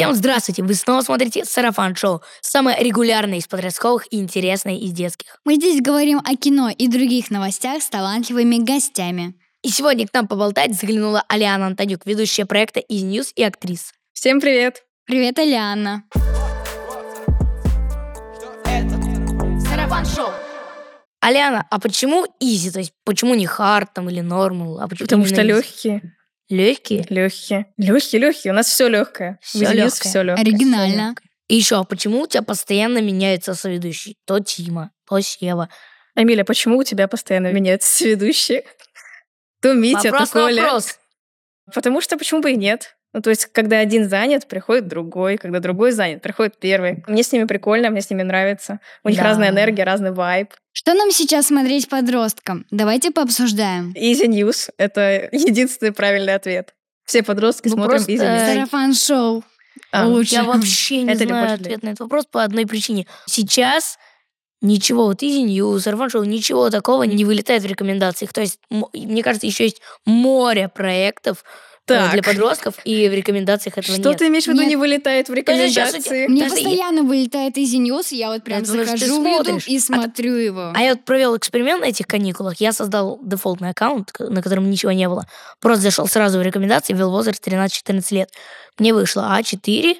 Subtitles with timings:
[0.00, 0.62] Всем здравствуйте!
[0.62, 5.38] Вы снова смотрите Сарафан Шоу, самое регулярное из подростковых и интересное из детских.
[5.44, 9.34] Мы здесь говорим о кино и других новостях с талантливыми гостями.
[9.62, 13.92] И сегодня к нам поболтать заглянула Алиана Антонюк, ведущая проекта из News и актриса.
[14.14, 14.84] Всем привет!
[15.04, 16.04] Привет, Алиана!
[19.68, 20.30] Сарафан Шоу!
[21.20, 22.70] Аляна, а почему изи?
[22.70, 24.80] То есть почему не хард там или нормал?
[24.80, 26.16] А почему Потому что легкие.
[26.50, 27.06] Легкие?
[27.08, 27.66] Легкие.
[27.76, 28.52] Легкие, легкие.
[28.52, 29.38] У нас все легкое.
[29.40, 29.88] Всё лёгкое.
[29.90, 30.44] все легкое.
[30.44, 31.14] Оригинально.
[31.48, 34.16] И еще, а почему у тебя постоянно меняются соведущие?
[34.26, 35.68] То Тима, то Сева.
[36.14, 38.64] Амиля, почему у тебя постоянно меняются ведущие?
[39.62, 40.62] То Митя, вопрос то Коля.
[40.62, 40.98] вопрос.
[41.72, 42.96] Потому что почему бы и нет?
[43.12, 45.36] Ну, то есть, когда один занят, приходит другой.
[45.36, 47.02] Когда другой занят, приходит первый.
[47.08, 48.78] Мне с ними прикольно, мне с ними нравится.
[49.02, 49.24] У них Да.
[49.24, 50.50] разная энергия, разный вайб.
[50.72, 52.66] Что нам сейчас смотреть подросткам?
[52.70, 53.92] Давайте пообсуждаем.
[53.96, 56.74] Easy News— это единственный правильный ответ.
[57.04, 58.36] Все подростки Ну, смотрим просто, Easy News.
[58.48, 59.44] э, Сарафан шоу.
[59.90, 60.34] А, лучше.
[60.36, 63.06] Я вообще не Это знаю ответ на этот вопрос по одной причине.
[63.26, 63.98] Сейчас
[64.62, 68.32] ничего, вот Easy News, Сарафан Шоу, ничего такого не вылетает в рекомендациях.
[68.32, 71.42] То есть, мне кажется, еще есть море проектов
[71.94, 72.12] Так.
[72.12, 74.18] для подростков, и в рекомендациях этого Что нет.
[74.18, 74.68] ты имеешь в виду Нет.
[74.70, 76.26] не вылетает в рекомендации?
[76.26, 79.66] Мне Даже постоянно вылетает Easy News, и я вот прям что ты захожу смотришь.
[79.68, 80.72] и А- смотрю его.
[80.74, 82.60] А я вот провел эксперимент на этих каникулах.
[82.60, 85.26] Я создал дефолтный аккаунт, на котором ничего не было.
[85.60, 88.30] Просто зашел сразу в рекомендации, ввел возраст 13-14 лет.
[88.78, 89.96] Мне вышло А4,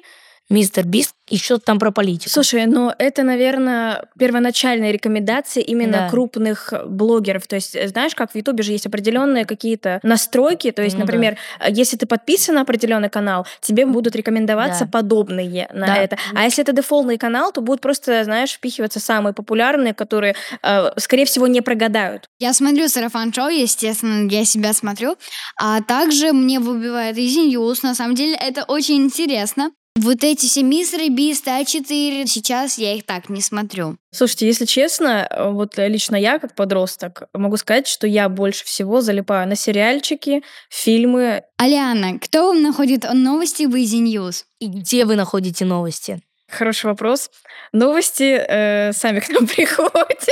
[0.51, 2.29] Мистер Бист и что-то там про политику.
[2.29, 6.09] Слушай, но это, наверное, первоначальные рекомендации именно Да.
[6.09, 7.47] крупных блогеров.
[7.47, 10.71] То есть, знаешь, как в Ютубе же есть определенные какие-то настройки.
[10.71, 11.05] То есть, Ну да.
[11.05, 14.91] например, э, если ты подписан на определенный канал, тебе будут рекомендоваться Да.
[14.91, 15.95] подобные на Да.
[15.95, 16.17] это.
[16.35, 21.23] А если это дефолтный канал, то будут просто, знаешь, впихиваться самые популярные, которые, э, скорее
[21.25, 22.27] всего, не прогадают.
[22.39, 25.15] Я смотрю Сарафан Шоу, естественно, я себя смотрю.
[25.57, 27.79] А также мне выбивает Easy News.
[27.83, 29.71] На самом деле это очень интересно.
[29.99, 33.97] Вот эти все мистеры Бист, А4, сейчас я их так не смотрю.
[34.11, 39.47] Слушайте, если честно, вот лично я, как подросток, могу сказать, что я больше всего залипаю
[39.47, 44.45] на сериальчики, фильмы, Алиана, кто вам находит новости в Easy News?
[44.59, 46.21] И где вы находите новости?
[46.51, 47.31] Хороший вопрос.
[47.71, 50.27] Новости э, сами к нам приходят.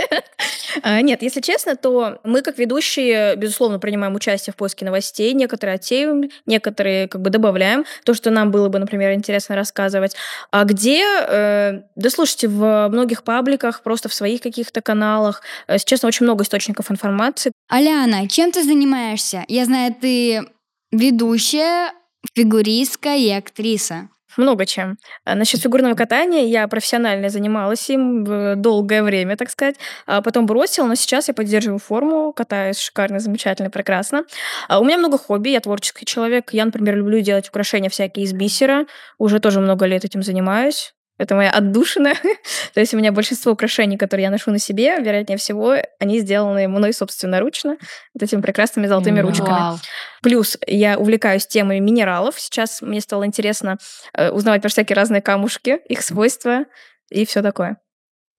[0.83, 5.33] А, Нет, если честно, то мы как ведущие, безусловно, принимаем участие в поиске новостей.
[5.33, 7.85] Некоторые отсеиваем, некоторые как бы добавляем.
[8.03, 10.15] То, что нам было бы, например, интересно рассказывать.
[10.51, 11.03] А где?
[11.27, 15.41] э, Да слушайте, в многих пабликах, просто в своих каких-то каналах.
[15.67, 17.51] Э, Если честно, очень много источников информации.
[17.69, 19.45] Аляна, чем ты занимаешься?
[19.47, 20.43] Я знаю, ты
[20.91, 21.93] ведущая,
[22.35, 24.09] фигуристка и актриса.
[24.39, 24.97] Много чем.
[25.25, 29.75] А Насчет фигурного катания я профессионально занималась им в долгое время, так сказать.
[30.05, 34.23] А потом бросила, но сейчас я поддерживаю форму, катаюсь шикарно, замечательно, прекрасно.
[34.69, 36.53] А У меня много хобби, я творческий человек.
[36.53, 38.85] Я, например, люблю делать украшения всякие из бисера.
[39.17, 40.93] Уже тоже много лет этим занимаюсь.
[41.19, 42.13] Это моя отдушина.
[42.73, 46.67] То есть у меня большинство украшений, которые я ношу на себе, вероятнее всего, они сделаны
[46.67, 47.75] мной собственноручно,
[48.13, 49.49] вот этими прекрасными золотыми ручками.
[49.49, 49.79] Вау.
[50.23, 52.39] Плюс я увлекаюсь темой минералов.
[52.39, 53.77] Сейчас мне стало интересно
[54.13, 56.65] э, узнавать про всякие разные камушки, их свойства
[57.09, 57.77] и все такое.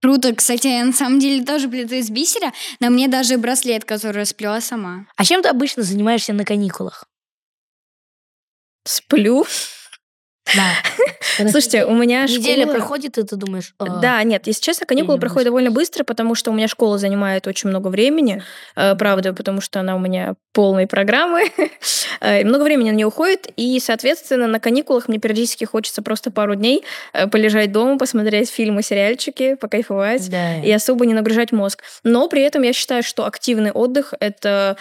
[0.02, 0.34] Круто.
[0.34, 2.52] Кстати, я на самом деле тоже плету из бисера.
[2.80, 5.06] На мне даже браслет, который сплела сама.
[5.16, 7.04] А чем ты обычно занимаешься на каникулах?
[8.84, 9.44] Сплю.
[10.56, 10.72] Да.
[11.50, 13.72] Слушайте, у меня Неделя школа- проходит, и ты думаешь...
[13.78, 17.46] «А, Да, нет, если честно, каникулы проходят довольно быстро, потому что у меня школа занимает
[17.46, 18.42] очень много времени,
[18.74, 21.44] э, правда, потому что она у меня полной программы,
[22.22, 26.30] Э, и много времени на нее уходит, и, соответственно, на каникулах мне периодически хочется просто
[26.30, 26.84] пару дней
[27.14, 30.56] э, полежать дома, посмотреть фильмы, сериальчики, покайфовать, Да.
[30.56, 31.82] и особо не нагружать мозг.
[32.04, 34.76] Но при этом я считаю, что активный отдых— это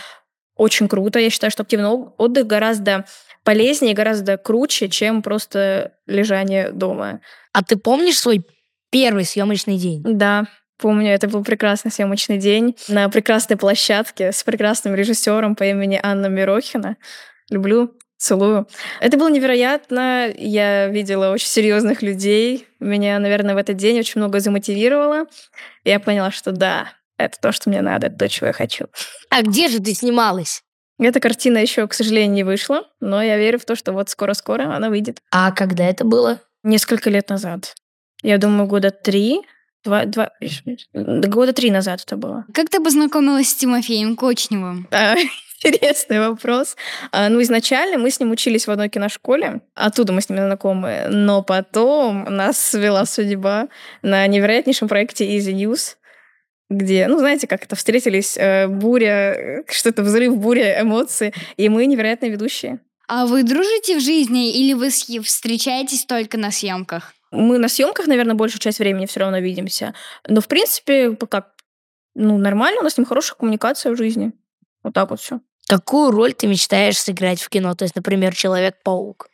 [0.57, 1.19] очень круто.
[1.19, 3.05] Я считаю, что активный отдых гораздо
[3.49, 7.19] полезнее, гораздо круче, чем просто лежание дома.
[7.51, 8.45] А ты помнишь свой
[8.91, 10.03] первый съемочный день?
[10.05, 10.45] Да,
[10.77, 16.27] помню, это был прекрасный съемочный день на прекрасной площадке с прекрасным режиссером по имени Анна
[16.27, 16.97] Мирохина.
[17.49, 18.67] Люблю, целую.
[18.99, 20.31] Это было невероятно.
[20.37, 22.67] Я видела очень серьезных людей.
[22.79, 25.25] Меня, наверное, в этот день очень много замотивировало.
[25.83, 28.85] Я поняла, что да, это то, что мне надо, это то, чего я хочу.
[29.31, 30.61] А где же ты снималась?
[30.99, 34.75] Эта картина еще, к сожалению, не вышла, но я верю в то, что вот скоро-скоро
[34.75, 35.19] она выйдет.
[35.31, 36.41] А когда это было?
[36.63, 37.73] Несколько лет назад.
[38.21, 39.41] Я думаю, года три,
[39.85, 40.31] два, два,
[40.93, 42.45] да, года три назад это было.
[42.53, 44.87] Как ты познакомилась с Тимофеем Кочневым?
[44.91, 45.15] А,
[45.61, 46.77] Интересный вопрос.
[47.11, 51.07] А, Ну, изначально мы с ним учились в одной киношколе, оттуда мы с ним знакомы,
[51.09, 53.67] но потом нас свела судьба
[54.01, 55.95] на невероятнейшем проекте Easy News,
[56.69, 61.85] где, ну, знаете, как это, встретились, э, буря, э, что-то взрыв, буря эмоций, и мы
[61.85, 62.79] невероятные ведущие.
[63.07, 67.13] А вы дружите в жизни или вы встречаетесь только на съемках?
[67.31, 69.95] Мы на съемках, наверное, большую часть времени все равно видимся.
[70.27, 71.53] Но, в принципе, как,
[72.13, 74.31] ну, нормально, у нас с ним хорошая коммуникация в жизни.
[74.83, 75.41] Вот так вот все.
[75.67, 77.75] Какую роль ты мечтаешь сыграть в кино?
[77.75, 79.29] То есть, например, Человек-паук.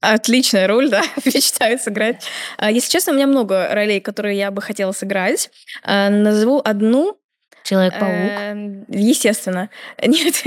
[0.00, 2.24] Отличная роль, да, мечтаю сыграть.
[2.56, 5.50] А, Если честно, у меня много ролей, которые я бы хотела сыграть.
[5.82, 7.18] А, Назову одну.
[7.64, 8.12] Человек-паук.
[8.12, 9.70] Эм, Естественно.
[10.02, 10.42] Нет,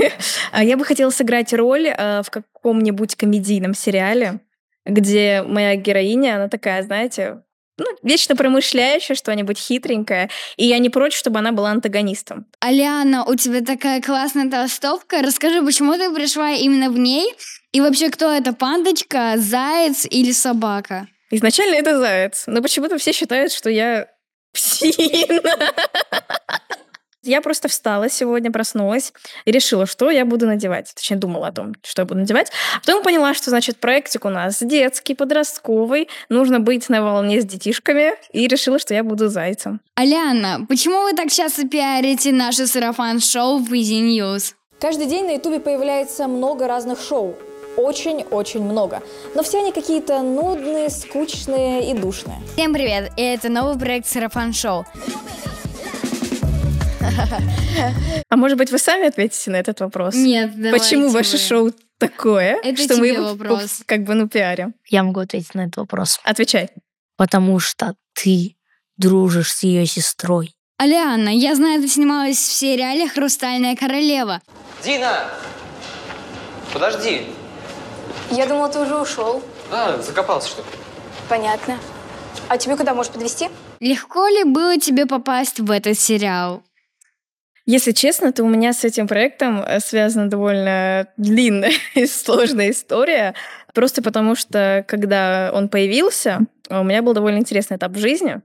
[0.52, 4.40] А я бы хотела сыграть роль в каком-нибудь комедийном сериале,
[4.84, 7.42] где моя героиня, она такая, знаете,
[7.78, 12.46] ну, вечно промышляющая, что-нибудь хитренькое, и я не против, чтобы она была антагонистом.
[12.60, 15.22] Алиана, у тебя такая классная толстовка.
[15.22, 17.34] Расскажи, почему ты пришла именно в ней?
[17.72, 21.08] И вообще, кто это, пандочка, заяц или собака?
[21.30, 24.08] Изначально это заяц, но почему-то все считают, что я
[24.52, 25.72] псина.
[27.24, 29.12] Я просто встала сегодня, проснулась
[29.44, 30.92] и решила, что я буду надевать.
[30.94, 32.50] Точнее, думала о том, что я буду надевать.
[32.74, 36.08] А потом поняла, что, значит, проектик у нас детский, подростковый.
[36.28, 38.14] Нужно быть на волне с детишками.
[38.32, 39.80] И решила, что я буду зайцем.
[39.94, 44.54] Алиана, почему вы так часто пиарите наше сарафан-шоу в Easy News?
[44.80, 47.36] Каждый день на Ютубе появляется много разных шоу.
[47.76, 49.02] Очень-очень много.
[49.34, 52.38] Но все они какие-то нудные, скучные и душные.
[52.54, 54.84] Всем привет, и это новый проект Сарафан-шоу.
[58.28, 60.14] А может быть, вы сами ответите на этот вопрос?
[60.14, 61.38] Нет, давайте Почему ваше вы.
[61.38, 63.82] шоу такое, Это что мы его вопрос.
[63.86, 64.74] как бы ну пиарим?
[64.88, 66.20] Я могу ответить на этот вопрос.
[66.24, 66.70] Отвечай.
[67.16, 68.56] Потому что ты
[68.96, 70.54] дружишь с ее сестрой.
[70.78, 74.40] Алиана, я знаю, ты снималась в сериале «Хрустальная королева».
[74.84, 75.28] Дина!
[76.72, 77.26] Подожди.
[78.30, 79.42] Я думала, ты уже ушел.
[79.70, 80.68] А, закопался, что ли?
[81.28, 81.78] Понятно.
[82.48, 83.48] А тебе куда можешь подвести?
[83.80, 86.62] Легко ли было тебе попасть в этот сериал?
[87.64, 93.34] Если честно, то у меня с этим проектом э, связана довольно длинная и сложная история.
[93.72, 98.40] Просто потому что, когда он появился, у меня был довольно интересный этап в жизни,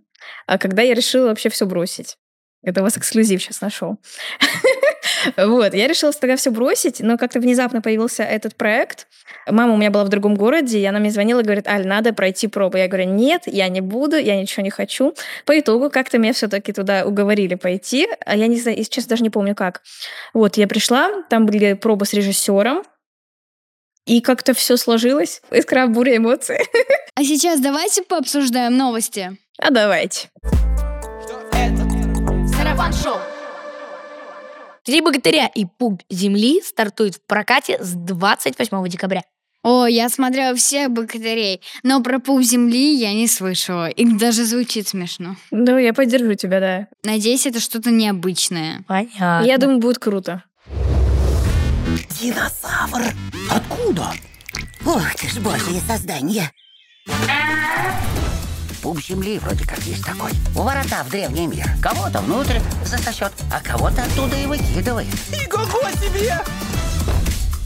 [0.46, 2.18] а когда я решила вообще все бросить.
[2.64, 3.98] Это у вас эксклюзив сейчас нашел.
[5.36, 9.08] Вот, я решила тогда все бросить, но как-то внезапно появился этот проект.
[9.48, 12.14] Мама у меня была в другом городе, и она мне звонила и говорит, Аль, надо
[12.14, 12.78] пройти пробу.
[12.78, 15.14] Я говорю, нет, я не буду, я ничего не хочу.
[15.46, 19.30] По итогу как-то меня все-таки туда уговорили пойти, а я не знаю, честно, даже не
[19.30, 19.82] помню как.
[20.34, 22.84] Вот, я пришла, там были пробы с режиссером,
[24.08, 25.42] и как-то все сложилось.
[25.52, 26.60] Искра буря эмоций.
[27.20, 29.36] А сейчас давайте пообсуждаем новости.
[29.58, 30.30] А давайте.
[34.88, 39.22] «Три богатыря» и «Пуп земли» стартуют в прокате с 28 декабря.
[39.62, 43.90] О, я смотрела всех богатырей, но про пуп земли я не слышала.
[43.90, 45.36] И даже звучит смешно.
[45.52, 46.88] Ну, я поддержу тебя, да.
[47.04, 48.86] Надеюсь, это что-то необычное.
[48.88, 49.44] Понятно.
[49.46, 50.46] Я думаю, будет круто.
[52.22, 53.14] Динозавр?
[53.52, 54.14] Откуда?
[54.86, 56.50] Ох ты ж божье создание.
[58.82, 60.32] Пуп земли вроде как есть такой.
[60.56, 61.68] У ворота в древний мир.
[61.82, 65.08] Кого-то внутрь засосет, а кого-то оттуда и выкидывает.
[65.54, 66.38] Ого себе!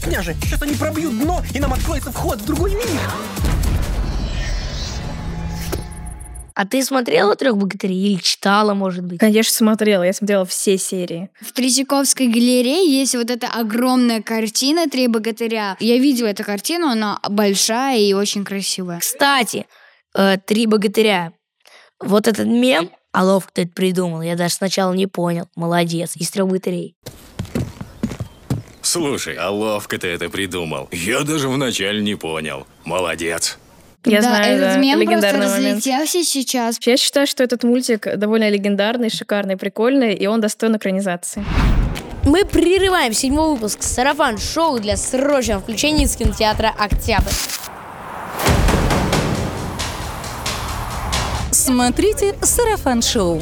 [0.02, 3.00] Княже, сейчас они пробьют дно, и нам откроется вход в другой мир.
[6.54, 9.18] А ты смотрела «Трех богатырей» или читала, может быть?
[9.18, 10.02] Конечно, смотрела.
[10.02, 11.30] Я смотрела все серии.
[11.40, 15.76] В Третьяковской галерее есть вот эта огромная картина «Три богатыря».
[15.80, 19.00] Я видела эту картину, она большая и очень красивая.
[19.00, 19.66] Кстати,
[20.14, 21.32] э, «Три богатыря».
[22.00, 25.48] Вот этот мем, а ловко ты это придумал, я даже сначала не понял.
[25.54, 26.96] Молодец, из трех богатырей.
[28.82, 30.88] Слушай, а ловко ты это придумал.
[30.90, 32.66] Я даже вначале не понял.
[32.84, 33.58] Молодец.
[34.04, 35.76] Я да, знаю, этот да, мем легендарный просто момент.
[35.76, 36.78] разлетелся сейчас.
[36.84, 41.44] Я считаю, что этот мультик довольно легендарный, шикарный, прикольный, и он достоин экранизации.
[42.24, 47.30] Мы прерываем седьмой выпуск «Сарафан-шоу» для срочного включения из кинотеатра «Октябрь».
[51.64, 53.40] Смотрите «Сарафан-шоу».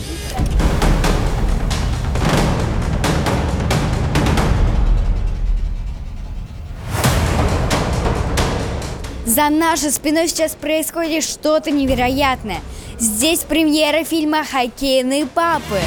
[9.25, 12.61] За нашей спиной сейчас происходит что-то невероятное.
[12.99, 15.81] Здесь премьера фильма «Хоккейные папы».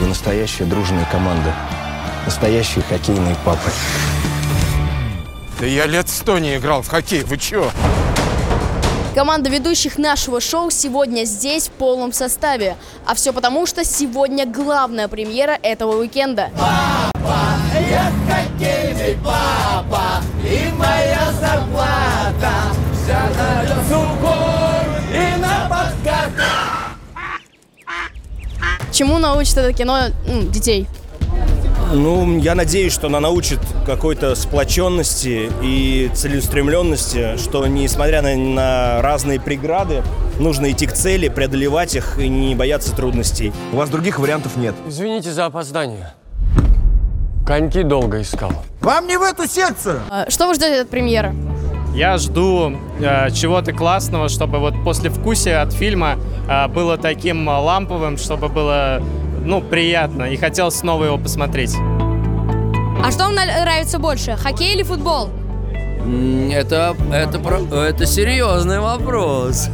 [0.00, 1.54] Вы настоящая дружная команда.
[2.24, 3.70] Настоящие хоккейные папы.
[5.60, 7.70] Да я лет сто не играл в хоккей, вы чё?
[9.16, 12.76] Команда ведущих нашего шоу сегодня здесь в полном составе.
[13.06, 16.50] А все потому, что сегодня главная премьера этого уикенда.
[17.88, 22.52] Я хоккейный папа, и моя зарплата
[22.92, 26.96] вся на сухой и на подкатах.
[28.92, 30.86] Чему научит это кино м, детей?
[31.92, 39.40] Ну, я надеюсь, что она научит какой-то сплоченности и целеустремленности, что несмотря на, на разные
[39.40, 40.02] преграды,
[40.40, 43.52] нужно идти к цели, преодолевать их и не бояться трудностей.
[43.72, 44.74] У вас других вариантов нет.
[44.86, 46.12] Извините за опоздание.
[47.46, 48.52] Коньки долго искал.
[48.80, 50.00] Вам не в эту секцию!
[50.10, 51.32] А, Что вы ждете от премьеры?
[51.94, 57.52] Я жду э, чего-то классного, чтобы вот после вкусия от фильма э, было таким э,
[57.56, 59.00] ламповым, чтобы было,
[59.46, 60.24] ну, приятно.
[60.24, 61.74] И хотел снова его посмотреть.
[63.02, 65.30] А что вам нравится больше, хоккей или футбол?
[66.52, 69.68] Это, это, про- это серьезный вопрос.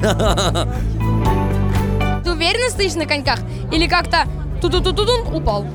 [2.25, 3.41] Ты уверенно стоишь на коньках?
[3.73, 4.25] Или как-то
[4.61, 5.67] ту-ту-ту-тун упал?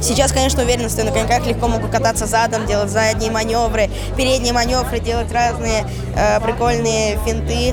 [0.00, 4.98] Сейчас, конечно, уверенно стою на коньках, легко могу кататься задом, делать задние маневры, передние маневры,
[4.98, 7.72] делать разные э, прикольные финты.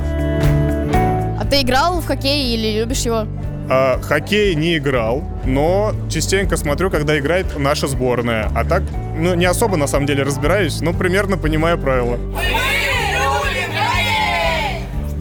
[1.50, 3.26] Ты играл в хоккей или любишь его?
[3.68, 8.50] А, хоккей не играл, но частенько смотрю, когда играет наша сборная.
[8.54, 8.82] А так,
[9.16, 12.18] ну, не особо на самом деле разбираюсь, но примерно понимаю правила.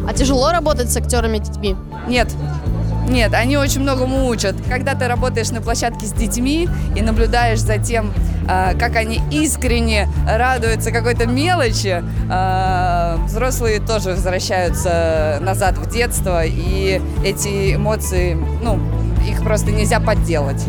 [0.08, 1.76] А тяжело работать с актерами детьми?
[2.08, 2.28] Нет.
[3.08, 4.56] Нет, они очень многому учат.
[4.68, 8.14] Когда ты работаешь на площадке с детьми и наблюдаешь за тем,
[8.80, 17.76] как они искренне радуются какой-то мелочи, а, взрослые тоже возвращаются назад в детство, и эти
[17.76, 18.80] эмоции, ну,
[19.28, 20.64] их просто нельзя подделать.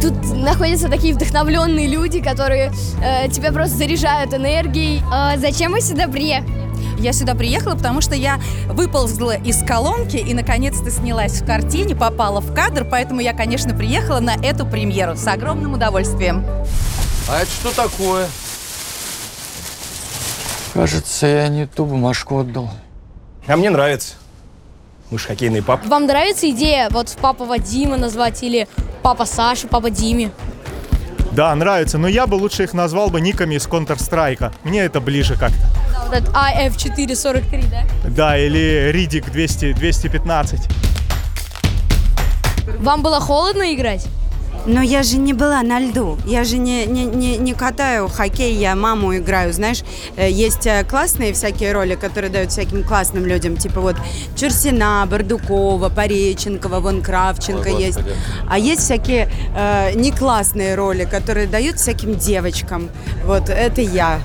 [0.00, 2.72] Тут находятся такие вдохновленные люди, которые
[3.04, 5.02] э, тебя просто заряжают энергией.
[5.12, 6.60] А зачем вы сюда приехали?
[6.98, 12.40] Я сюда приехала, потому что я выползла из колонки и наконец-то снялась в картине, попала
[12.40, 16.44] в кадр, поэтому я, конечно, приехала на эту премьеру с огромным удовольствием.
[17.30, 18.26] А это что такое?
[20.74, 22.68] Кажется, я не ту бумажку отдал.
[23.46, 24.14] А мне нравится.
[25.10, 25.86] Мы же хоккейный пап.
[25.86, 28.66] Вам нравится идея вот папа Вадима назвать или
[29.02, 30.32] папа Саша, папа Диме?
[31.30, 34.52] Да, нравится, но я бы лучше их назвал бы никами из Counter-Strike.
[34.64, 35.56] Мне это ближе как-то.
[35.92, 37.82] Да, вот этот AF443, да?
[38.08, 40.60] Да, или Ридик 200, 215.
[42.80, 44.08] Вам было холодно играть?
[44.66, 46.18] Но я же не была на льду.
[46.26, 49.52] Я же не, не, не, не катаю хоккей, я маму играю.
[49.52, 49.82] Знаешь,
[50.16, 53.56] э, есть э, классные всякие роли, которые дают всяким классным людям.
[53.56, 53.96] Типа вот
[54.36, 57.96] Чурсина, Бардукова, Пореченкова, вон Кравченко Ой, есть.
[57.96, 58.16] господи.
[58.48, 62.90] А есть всякие э, не классные роли, которые дают всяким девочкам.
[63.24, 64.20] Вот это я.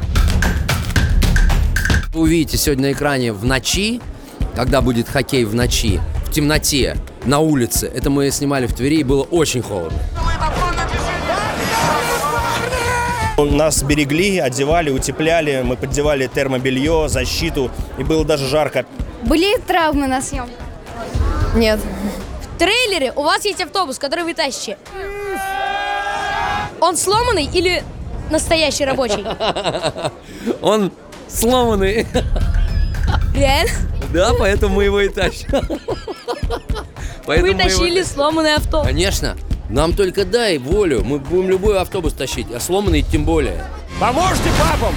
[2.13, 4.01] Вы увидите сегодня на экране в ночи,
[4.55, 7.91] когда будет хоккей в ночи, в темноте, на улице.
[7.93, 9.99] Это мы снимали в Твери, и было очень холодно.
[13.37, 18.85] Нас берегли, одевали, утепляли, мы поддевали термобелье, защиту, и было даже жарко.
[19.23, 20.55] Были травмы на съемках?
[21.53, 21.79] Нет.
[22.41, 24.77] В трейлере у вас есть автобус, который вы тащите.
[26.79, 27.83] Он сломанный или
[28.29, 29.25] настоящий рабочий?
[30.61, 30.91] Он
[31.27, 32.07] сломанный.
[33.35, 33.71] Реально?
[34.13, 35.49] Да, поэтому мы его и тащим.
[37.25, 38.87] Поэтому Вы тащили сломанный автобус.
[38.87, 39.35] Конечно.
[39.75, 41.03] Нам только дай волю.
[41.03, 43.61] Мы будем любой автобус тащить, а сломанный тем более.
[43.99, 44.95] Поможете папам!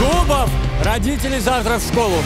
[0.00, 0.50] Дубов!
[0.82, 2.16] Родители завтра в школу.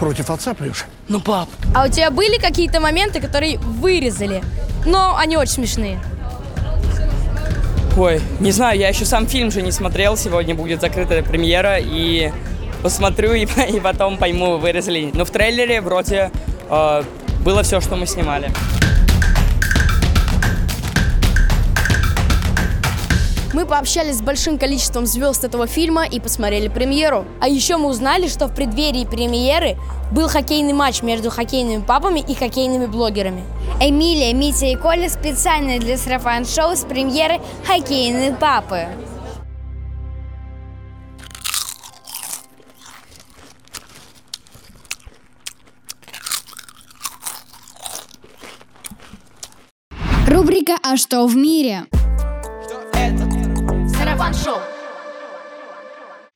[0.00, 0.84] Против отца плюс.
[1.06, 1.48] Ну, пап.
[1.76, 4.42] А у тебя были какие-то моменты, которые вырезали?
[4.84, 6.00] Но они очень смешные.
[7.96, 10.16] Ой, не знаю, я еще сам фильм же не смотрел.
[10.16, 12.32] Сегодня будет закрытая премьера, и
[12.82, 15.12] посмотрю, и, и потом пойму, вырезали.
[15.14, 16.32] Но в трейлере вроде
[16.68, 17.02] э,
[17.44, 18.52] было все, что мы снимали.
[23.54, 27.24] Мы пообщались с большим количеством звезд этого фильма и посмотрели премьеру.
[27.40, 29.78] А еще мы узнали, что в преддверии премьеры
[30.12, 33.42] был хоккейный матч между хоккейными папами и хоккейными блогерами.
[33.80, 38.86] Эмилия, Митя и Коля специально для сарафан-шоу с премьеры «Хоккейные папы».
[50.26, 51.86] Рубрика «А что в мире?»
[54.18, 54.60] Шоу.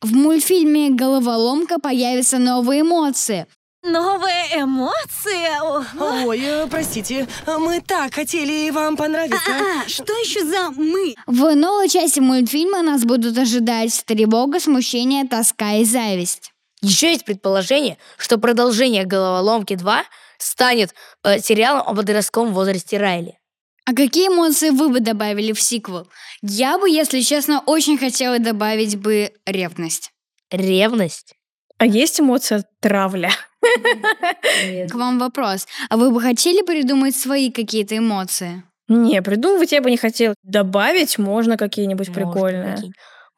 [0.00, 3.46] В мультфильме «Головоломка» появятся новые эмоции.
[3.82, 6.24] Новые эмоции?
[6.24, 9.36] Ой, э, простите, мы так хотели вам понравиться.
[9.50, 11.16] А, что еще за мы?
[11.26, 16.52] В новой части мультфильма нас будут ожидать тревога, смущение, тоска и зависть.
[16.82, 20.02] Еще есть предположение, что продолжение «Головоломки 2»
[20.38, 23.38] станет э, сериалом о подростковом возрасте Райли.
[23.84, 26.08] А какие эмоции вы бы добавили в сиквел?
[26.40, 30.12] Я бы, если честно, очень хотела добавить бы ревность.
[30.50, 31.34] Ревность?
[31.78, 33.30] А есть эмоция травля?
[33.60, 35.66] К вам вопрос.
[35.88, 38.62] А вы бы хотели придумать свои какие-то эмоции?
[38.88, 40.34] Не, придумывать я бы не хотел.
[40.42, 42.74] Добавить можно какие-нибудь прикольные.
[42.74, 42.92] какие.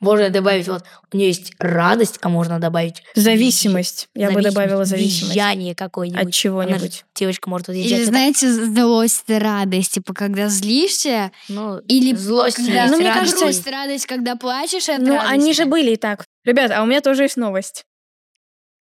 [0.04, 3.02] Можно добавить, вот, у нее есть радость, а можно добавить...
[3.14, 4.08] Зависимость.
[4.14, 5.34] Я бы добавила зависимость.
[5.34, 6.22] Визжание какое-нибудь.
[6.22, 7.04] От чего-нибудь.
[7.14, 12.86] Девочка может вот Или, знаете, злость, радость, типа, когда злишься, ну, или злость когда...
[12.88, 15.32] Ну, мне радость кажется, радость, когда плачешь, это Ну, радость.
[15.32, 16.26] они же были и так.
[16.44, 17.86] Ребят, а у меня тоже есть новость.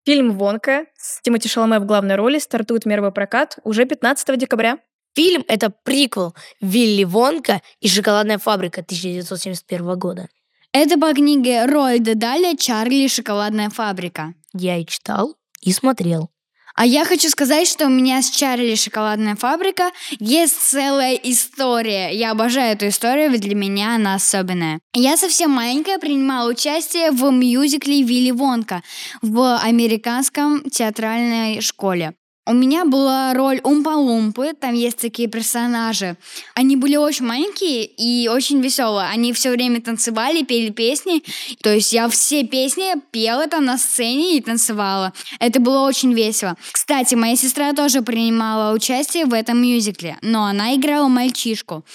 [0.05, 4.79] Фильм «Вонка» с Тимоти Шаломе в главной роли стартует мировой прокат уже 15 декабря.
[5.15, 10.27] Фильм— это приквел Вилли Вонка и «Шоколадная фабрика» 1971 года.
[10.75, 14.33] Это по книге Ройда Даля «Чарли и шоколадная фабрика».
[14.53, 16.31] Я и читал, и смотрел.
[16.73, 22.09] А я хочу сказать, что у меня с Чарли шоколадная фабрика есть целая история.
[22.09, 24.79] Я обожаю эту историю, ведь для меня она особенная.
[24.95, 28.81] Я совсем маленькая принимала участие в мюзикле Вилли Вонка
[29.21, 32.15] в американском театральной школе.
[32.45, 36.17] У меня была роль Умпа-Лумпы, там есть такие персонажи.
[36.55, 39.07] Они были очень маленькие и очень веселые.
[39.07, 41.23] Они все время танцевали, пели песни.
[41.61, 45.13] То есть я все песни пела там на сцене и танцевала.
[45.39, 46.57] Это было очень весело.
[46.73, 51.85] Кстати, моя сестра тоже принимала участие в этом мюзикле, но она играла мальчишку.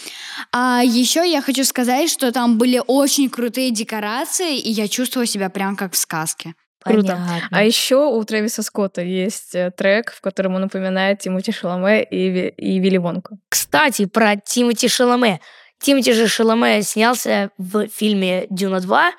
[0.50, 5.50] А еще я хочу сказать, что там были очень крутые декорации, и я чувствовала себя
[5.50, 6.54] прям как в сказке.
[6.88, 7.18] Круто.
[7.50, 12.48] А еще у Трэвиса Скотта есть э, трек, в котором он упоминает Тимоти Шаломе и,
[12.48, 13.38] и Вилли Вонку.
[13.48, 15.40] Кстати, про Тимоти Шаломе.
[15.80, 19.10] Тимоти же Шаломе снялся в фильме «Дюна 2»,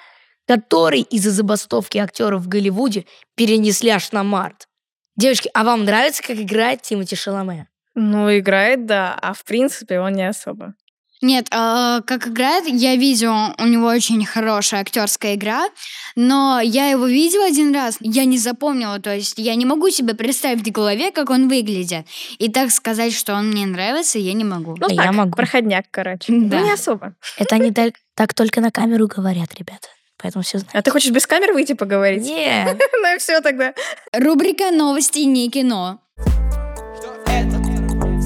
[0.47, 4.67] который из-за забастовки актеров в Голливуде перенесли аж на март.
[5.15, 7.67] Девочки, а вам нравится, как играет Тимоти Шаломе?
[7.95, 10.73] Ну, играет, да, а в принципе он не особо.
[11.21, 15.67] Нет, а, как играет, я видела, у него очень хорошая актерская игра,
[16.15, 20.13] но я его видела один раз, я не запомнила, то есть я не могу себе
[20.13, 22.05] представить в голове, как он выглядит.
[22.37, 24.77] И так сказать, что он мне нравится, я не могу.
[24.79, 26.25] Ну, так, проходняк, короче.
[26.29, 26.59] Да.
[26.59, 27.13] Ну, не особо.
[27.37, 29.89] Это они так, так только на камеру говорят, ребята.
[30.21, 30.75] Поэтому все знают.
[30.75, 32.23] А ты хочешь без камер выйти поговорить?
[32.23, 32.77] Нет.
[33.01, 33.73] Ну и все тогда.
[34.11, 36.01] Рубрика «Новости не кино».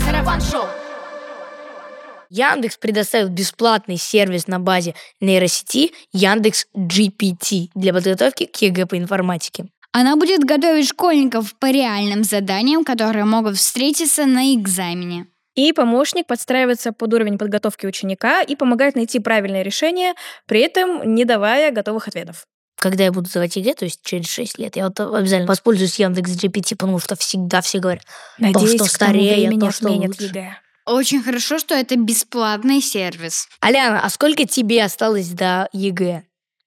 [0.03, 0.65] Сарафан шоу.
[2.33, 9.67] Яндекс предоставил бесплатный сервис на базе нейросети Яндекс GPT для подготовки к ЕГЭ по информатике.
[9.91, 15.27] Она будет готовить школьников по реальным заданиям, которые могут встретиться на экзамене.
[15.53, 20.15] И помощник подстраивается под уровень подготовки ученика и помогает найти правильное решение,
[20.47, 22.47] при этом не давая готовых ответов.
[22.77, 26.31] Когда я буду сдавать ЕГЭ, то есть через 6 лет, я вот обязательно воспользуюсь Яндекс
[26.31, 28.01] GPT, потому что всегда все говорят,
[28.39, 30.23] Надеюсь, то, что старее, то, что лучше.
[30.23, 30.57] ЕГЭ.
[30.85, 33.47] Очень хорошо, что это бесплатный сервис.
[33.61, 36.23] Аляна, а сколько тебе осталось до ЕГЭ?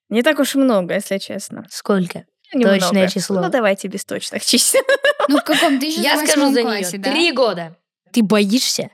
[0.09, 1.67] Не так уж и много, если честно.
[1.71, 2.25] Сколько?
[2.55, 2.79] Немного.
[2.81, 3.41] Точное число.
[3.43, 4.83] Ну, давайте без точных чисел.
[5.29, 6.99] Ну, в каком ты Я скажу за классе, нее.
[7.05, 7.11] да?
[7.11, 7.77] Три года.
[8.13, 8.91] Ты боишься?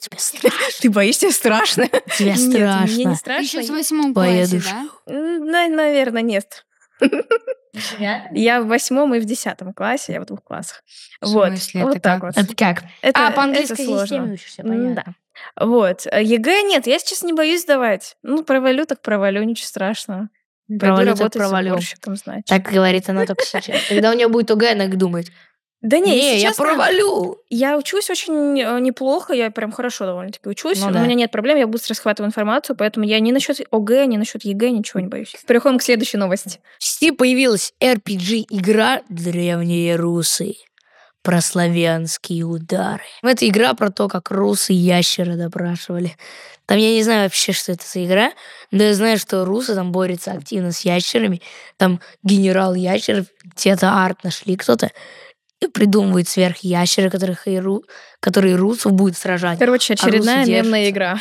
[0.00, 0.60] Тебе страшно.
[0.80, 1.88] Ты боишься страшно?
[2.18, 2.94] Тебе Нет, страшно.
[2.94, 3.46] мне не Ты страшно.
[3.46, 4.88] сейчас в восьмом классе, да?
[5.06, 6.66] Наверное, нет.
[8.32, 10.82] Я в восьмом и в десятом классе, я в двух классах.
[11.20, 12.22] В Вот, смысле, вот это так как?
[12.36, 12.44] вот.
[12.44, 12.82] Это как?
[13.02, 14.32] Это, а, по английской это сложно.
[14.32, 15.14] учишься, понятно.
[15.56, 15.66] Да.
[15.66, 16.06] Вот.
[16.10, 18.16] А ЕГЭ нет, я сейчас не боюсь сдавать.
[18.22, 20.28] Ну, провалю, так провалю, ничего страшного.
[20.68, 21.68] Пойду Провалю, так работать провалю.
[21.70, 22.44] значит.
[22.46, 23.86] Так говорит она только сейчас.
[23.88, 25.28] Когда у нее будет ОГЭ, она думает,
[25.86, 27.38] Да не, не, я честно, провалю.
[27.48, 30.80] Я учусь очень э, неплохо, я прям хорошо довольно-таки учусь.
[30.80, 31.04] Ну у да.
[31.04, 34.70] меня нет проблем, я быстро схватываю информацию, поэтому я ни насчет ОГЭ, ни насчет ЕГЭ
[34.70, 35.36] ничего не боюсь.
[35.46, 36.58] Переходим к следующей новости.
[36.80, 40.56] В Steam появилась RPG-игра «Древние русы».
[41.22, 43.04] Про славянские удары.
[43.22, 46.16] Это игра про то, как русы ящера допрашивали.
[46.66, 48.32] Там я не знаю вообще, что это за игра,
[48.72, 51.42] но я знаю, что русы там борются активно с ящерами.
[51.76, 54.90] Там генерал ящеров, где-то арт нашли кто-то,
[55.60, 57.82] и придумывает сверхящера, которых и ру...
[58.20, 59.58] которые русов будет сражать.
[59.58, 60.52] Короче, А очередная держатся.
[60.52, 61.18] мемная игра.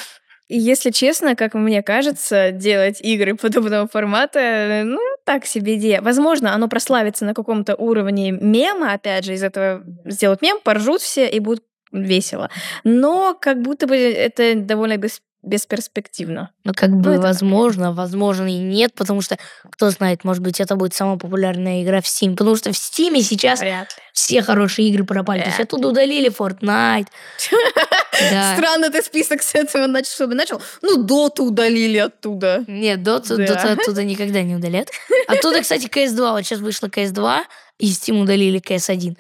[0.48, 6.02] И если честно, как мне кажется, делать игры подобного формата, ну, так себе идея.
[6.02, 11.28] Возможно, оно прославится на каком-то уровне мема, опять же, из этого сделают мем, поржут все
[11.28, 12.52] и будет весело.
[12.84, 16.50] Но как будто бы это довольно бес- бесперспективно.
[16.64, 19.38] Ну, как бы, это- возможно, возможно и нет, потому что,
[19.70, 22.36] кто знает, может быть, это будет самая популярная игра в Steam.
[22.36, 25.40] Потому что в Steam сейчас Вряд все хорошие игры пропали.
[25.42, 27.08] То есть Вряд оттуда удалили Fortnite.
[28.56, 30.62] Странно ты список с этого начал, начал.
[30.82, 32.64] Ну, доту удалили оттуда.
[32.68, 33.38] Нет, Dota.
[33.38, 34.90] Dota оттуда никогда не удалят.
[35.28, 36.32] Оттуда, кстати, CS2.
[36.32, 37.42] Вот сейчас вышла CS2,
[37.80, 39.18] и Steam удалили CS1.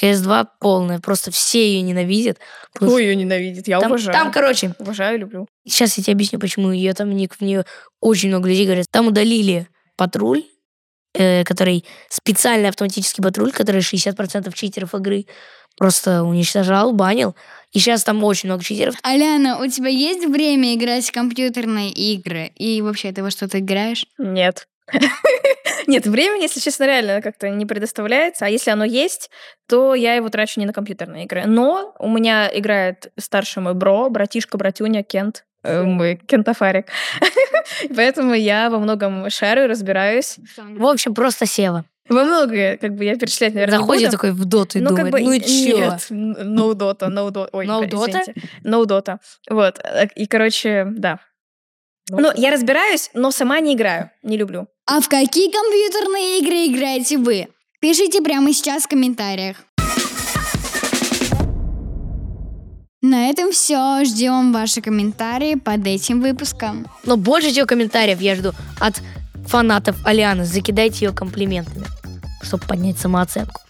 [0.00, 2.38] CS2 полная, просто все ее ненавидят.
[2.74, 3.68] Кто ее ненавидит?
[3.68, 4.12] Я там, уважаю.
[4.16, 5.46] там, короче, Уважаю, люблю.
[5.66, 7.64] Сейчас я тебе объясню, почему ее там ник в нее
[8.00, 8.86] очень много людей говорят.
[8.90, 10.44] Там удалили патруль,
[11.14, 15.26] э, который специальный автоматический патруль, который 60% читеров игры.
[15.78, 17.34] просто уничтожал, банил.
[17.72, 18.94] И сейчас там очень много читеров.
[19.02, 22.52] Аляна, у тебя есть время играть в компьютерные игры?
[22.56, 24.04] И вообще, ты во что-то играешь?
[24.18, 24.68] Нет.
[25.86, 28.46] Нет, времени, если честно, реально как-то не предоставляется.
[28.46, 29.30] А если оно есть,
[29.68, 31.44] то я его трачу не на компьютерные игры.
[31.46, 35.44] Но у меня играет старший мой бро, братишка, братюня, Кент.
[35.64, 36.86] э, Мой кентафарик.
[37.96, 40.36] Поэтому я во многом шарю, разбираюсь.
[40.56, 41.84] В общем, просто Сева.
[42.08, 44.12] Во многое, как бы я перечислять, наверное, Заходит буду.
[44.12, 45.76] такой в доту и ну, думает, как бы, ну и чё?
[45.78, 47.48] Нет, no дота, no дота.
[47.52, 48.20] Ой, No Dota?
[48.64, 49.20] No дота.
[49.48, 49.78] Вот.
[49.84, 51.20] э, И, короче, да.
[52.10, 54.10] Ну, я разбираюсь, но сама не играю.
[54.24, 54.66] Не люблю.
[54.84, 57.46] А в какие компьютерные игры играете вы?
[57.80, 59.58] Пишите прямо сейчас в комментариях.
[63.00, 64.04] На этом все.
[64.04, 66.88] Ждем ваши комментарии под этим выпуском.
[67.04, 69.00] Но больше всего комментариев я жду от
[69.46, 70.44] фанатов Алианы.
[70.44, 71.86] Закидайте ее комплиментами,
[72.42, 73.60] чтобы поднять самооценку.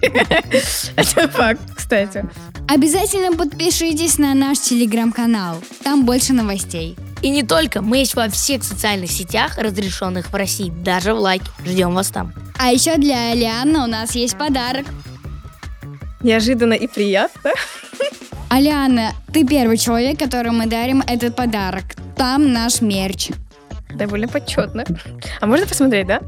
[0.00, 2.24] Это факт, кстати.
[2.66, 5.56] Обязательно подпишитесь на наш телеграм-канал.
[5.82, 6.96] Там больше новостей.
[7.20, 11.46] И не только, мы есть во всех социальных сетях, разрешенных в России, даже в лайке.
[11.64, 12.32] Ждем вас там.
[12.58, 14.86] А еще для Алианы у нас есть подарок.
[16.22, 17.50] Неожиданно и приятно.
[18.48, 21.84] Алиана, ты первый человек, которому мы дарим этот подарок.
[22.16, 23.30] Там наш мерч.
[23.94, 24.84] Довольно почетно.
[25.40, 26.20] А можно посмотреть, да?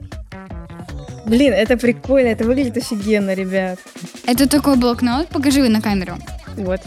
[1.27, 3.79] Блин, это прикольно, это выглядит офигенно, ребят.
[4.27, 5.29] Это такой блокнот.
[5.29, 6.17] Покажи на камеру.
[6.57, 6.81] Вот.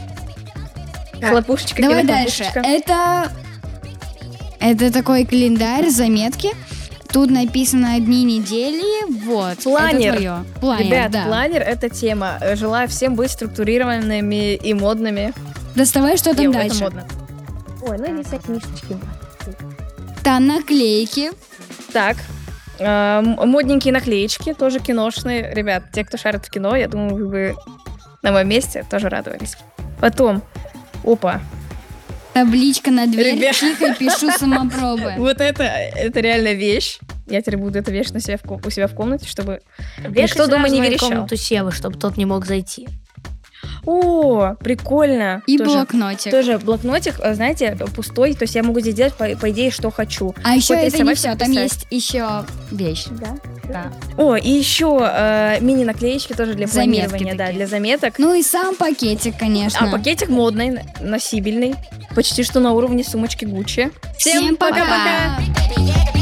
[1.22, 2.46] Хлопушечка, Давай дальше.
[2.56, 3.32] Это...
[4.62, 6.50] Это такой календарь, заметки.
[7.12, 9.10] Тут написано дни недели.
[9.26, 9.54] Вот.
[9.54, 10.14] Это Планер.
[10.14, 10.46] твое.
[10.60, 11.26] Планер, Ребят, да.
[11.26, 12.40] планер— это тема.
[12.54, 15.34] Желаю всем быть структурированными и модными.
[15.76, 16.76] Доставай, что там Йоу, дальше.
[16.76, 17.08] Это модно.
[17.82, 18.98] Ой, ну всякие книжечки.
[20.24, 21.32] Там наклейки.
[21.92, 22.18] Так,
[22.80, 25.54] модненькие наклеечки, тоже киношные.
[25.54, 27.56] Ребят, те, кто шарит в кино, я думаю, вы бы
[28.22, 29.58] на моем месте тоже радовались.
[30.00, 30.42] Потом,
[31.04, 31.42] опа,
[32.34, 33.36] Табличка на дверь.
[33.36, 33.56] Ребят.
[33.56, 35.16] Тихо пишу самопробы.
[35.18, 37.00] вот это, это реально вещь.
[37.28, 39.62] Я теперь буду это вешать на себя в у себя в комнате, чтобы
[39.98, 41.10] Вешай никто дома не верещал.
[41.10, 42.88] комнату Севы, чтобы тот не мог зайти.
[43.86, 45.42] О, прикольно.
[45.48, 46.32] И Тоже- блокнотик.
[46.32, 49.90] Тоже блокнотик, э, знаете, пустой, то есть я могу здесь делать, по, по идее, что
[49.92, 50.36] хочу.
[50.44, 53.06] А еще это не все, там есть еще вещь.
[53.10, 53.38] Да?
[53.70, 53.92] Да.
[54.18, 57.58] О, и еще э, мини-наклеечки тоже для Заметки планирования, да, такие.
[57.58, 58.16] для заметок.
[58.18, 59.88] Ну и сам пакетик, конечно.
[59.88, 61.76] А пакетик модный, носибельный,
[62.16, 63.92] почти что на уровне сумочки Гуччи.
[64.18, 64.80] Всем пока!
[64.82, 66.19] пока-пока!